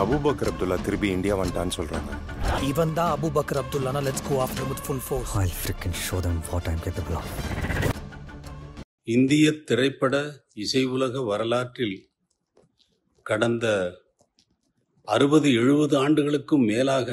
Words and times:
Abu Bakr 0.00 0.50
Abdullah 0.50 0.76
திருப்பி 0.82 1.08
India 1.10 1.34
வந்துட்டான்னு 1.38 1.76
சொல்றாங்க 1.76 2.10
இவன் 2.68 2.92
தான் 2.92 3.12
Abu Bakr 3.16 3.60
அப்துல்லானா 3.60 4.02
let's 4.06 4.26
go 4.28 4.36
after 4.44 4.68
with 4.68 4.84
full 4.84 5.02
force 5.06 5.32
I'll 5.40 5.56
freaking 5.62 5.96
show 6.00 6.20
them 6.20 6.36
what 6.50 6.66
I'm 6.68 6.80
capable 6.80 7.16
of. 7.16 7.26
இந்திய 9.08 9.46
திரைப்பட 9.64 10.14
இசை 10.56 10.82
உலக 10.90 11.22
வரலாற்றில் 11.24 11.96
கடந்த 13.26 13.66
அறுபது 15.08 15.48
எழுபது 15.52 15.94
ஆண்டுகளுக்கும் 15.98 16.64
மேலாக 16.64 17.08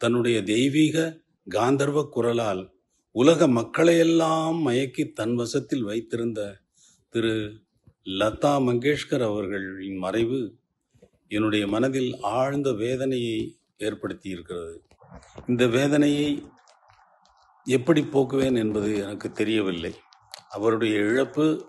தன்னுடைய 0.00 0.36
தெய்வீக 0.48 0.96
காந்தர்வ 1.46 2.00
குரலால் 2.08 2.62
உலக 3.14 3.46
மக்களையெல்லாம் 3.54 4.58
மயக்கி 4.66 5.04
தன் 5.12 5.34
வசத்தில் 5.34 5.84
வைத்திருந்த 5.84 6.40
திரு 7.14 7.34
லதா 8.18 8.54
மங்கேஷ்கர் 8.66 9.24
அவர்களின் 9.28 9.98
மறைவு 9.98 10.40
என்னுடைய 11.30 11.66
மனதில் 11.66 12.20
ஆழ்ந்த 12.20 12.72
வேதனையை 12.72 13.58
ஏற்படுத்தி 13.78 14.28
இருக்கிறது. 14.28 14.84
இந்த 15.46 15.66
வேதனையை 15.66 16.48
எப்படி 17.64 18.02
போக்குவேன் 18.04 18.54
என்பது 18.54 18.96
எனக்கு 18.98 19.32
தெரியவில்லை. 19.32 19.94
அவருடைய 20.50 20.98
இழப்பு 20.98 21.66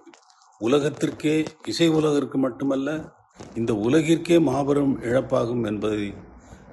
உலகத்திற்கே 0.60 1.46
இசை 1.68 1.88
உலகிற்கு 1.88 2.38
மட்டுமல்ல 2.38 3.14
இந்த 3.56 3.74
உலகிற்கே 3.74 4.42
மாபெரும் 4.42 5.02
இழப்பாகும் 5.02 5.66
என்பதை 5.66 6.14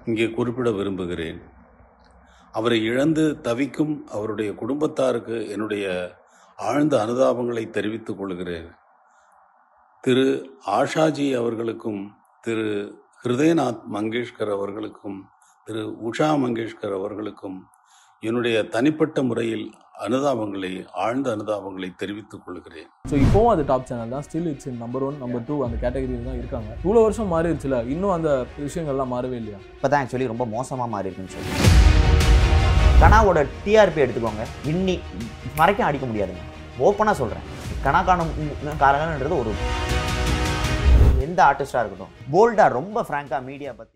இங்கே 0.05 0.31
குறிப்பிட 0.31 0.71
விரும்புகிறேன். 0.71 1.41
அவரை 2.53 2.85
இழந்து 2.85 3.41
தவிக்கும் 3.41 4.07
அவருடைய 4.07 4.53
குடும்பத்தாருக்கு 4.53 5.49
என்னுடைய 5.49 6.15
ஆழ்ந்த 6.57 7.07
அனுதாபங்களை 7.07 7.71
தெரிவித்துக் 7.71 8.19
கொள்கிறேன். 8.19 8.71
திரு 10.01 10.57
ஆஷாஜி 10.67 11.37
அவர்களுக்கும் 11.37 12.18
திரு 12.45 12.67
ஹிருதயநாத் 13.23 13.81
மங்கேஷ்கர் 13.95 14.51
அவர்களுக்கும் 14.57 15.17
திரு 15.67 15.81
உஷா 16.09 16.29
மங்கேஷ்கர் 16.43 16.95
அவர்களுக்கும் 16.99 17.57
என்னுடைய 18.29 18.57
தனிப்பட்ட 18.75 19.23
முறையில் 19.29 19.65
அனுதாபங்களை 20.07 20.71
ஆழ்ந்த 21.05 21.29
அனுதாபங்களை 21.37 21.89
தெரிவித்துக் 22.03 22.45
கொள்கிறேன். 22.45 22.89
ஸோ 23.11 23.15
இப்போவும் 23.25 23.53
அது 23.55 23.63
டாப் 23.71 23.89
சேனல் 23.89 24.13
தான். 24.15 24.25
Still 24.27 24.49
it's 24.53 24.69
number 24.83 25.05
one 25.09 25.19
number 25.23 25.45
two 25.49 25.57
அந்த 25.67 25.77
கேட்டகரியில் 25.85 26.29
தான் 26.31 26.39
இருக்காங்க. 26.41 26.71
இவ்வளோ 26.85 27.03
வருஷம் 27.07 27.33
மாறிடுச்சுல 27.35 27.81
இன்னும் 27.95 28.15
அந்த 28.17 28.31
விஷயங்கள்லாம் 28.67 29.13
மாறவே 29.15 29.37
இல்லையா? 29.41 29.59
இப்போ 29.77 29.89
தான் 29.95 30.03
ஆக்சுவலி 30.03 30.31
ரொம்ப 30.33 30.47
மோசமாக 30.57 30.89
மாறி 30.95 31.11
இருக்குன்னு 31.11 31.35
சொல்லி. 31.37 31.53
கனாவோட 33.03 33.43
டிஆர்பி 33.65 34.05
எடுத்துக்கோங்க. 34.05 34.47
இன்னி 34.75 34.97
மறைக்க 35.61 35.89
அடிக்க 35.89 36.07
முடியாதுங்க. 36.13 36.45
ஓப்பனாக 36.87 37.17
சொல்கிறேன் 37.23 37.47
கனா 37.87 38.03
காணும் 38.11 38.33
காரங்கன்றது 38.85 39.37
ஒரு 39.43 39.53
எந்த 41.39 41.53
ஆர்டிஸ்டாக 41.53 41.83
இருக்கட்டும். 41.83 42.15
போல்டாக 42.33 42.69
ரொம்ப 42.69 43.03
ஃப்ராங்காக 43.03 43.43
மீடியா 43.43 43.71
பற்றி 43.73 43.87